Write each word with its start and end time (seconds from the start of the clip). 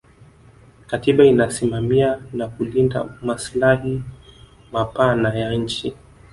katiba 0.87 1.25
inasimamia 1.25 2.21
na 2.33 2.47
kulinda 2.47 3.05
maslahi 3.21 4.03
mapana 4.71 5.35
ya 5.39 5.53
nchi 5.53 5.95